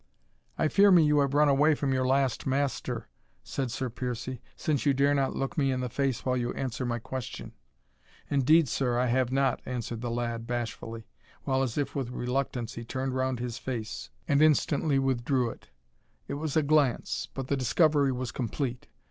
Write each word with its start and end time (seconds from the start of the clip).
"I 0.57 0.67
fear 0.67 0.89
me 0.89 1.03
you 1.03 1.19
have 1.19 1.35
run 1.35 1.47
away 1.47 1.75
from 1.75 1.93
your 1.93 2.07
last 2.07 2.47
master," 2.47 3.07
said 3.43 3.69
Sir 3.69 3.87
Piercie, 3.87 4.41
"since 4.57 4.83
you 4.83 4.95
dare 4.95 5.13
not 5.13 5.35
look 5.35 5.59
me 5.59 5.71
in 5.71 5.81
the 5.81 5.89
face 5.91 6.25
while 6.25 6.35
you 6.35 6.51
answer 6.53 6.87
my 6.87 6.97
question." 6.97 7.51
"Indeed, 8.27 8.67
sir, 8.67 8.97
I 8.97 9.05
have 9.05 9.31
not," 9.31 9.61
answered 9.63 10.01
the 10.01 10.09
lad, 10.09 10.47
bashfully, 10.47 11.05
while, 11.43 11.61
as 11.61 11.77
if 11.77 11.93
with 11.93 12.09
reluctance, 12.09 12.73
he 12.73 12.83
turned 12.83 13.13
round 13.13 13.39
his 13.39 13.59
face, 13.59 14.09
and 14.27 14.41
instantly 14.41 14.97
withdrew 14.97 15.51
it. 15.51 15.69
It 16.27 16.33
was 16.33 16.57
a 16.57 16.63
glance, 16.63 17.27
but 17.35 17.47
the 17.49 17.55
discovery 17.55 18.11
was 18.11 18.31
complete. 18.31 18.87